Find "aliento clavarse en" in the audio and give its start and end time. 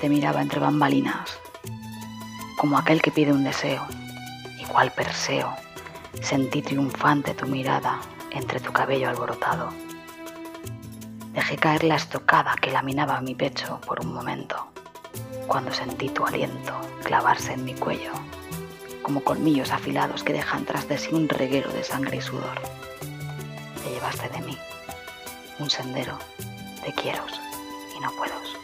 16.26-17.64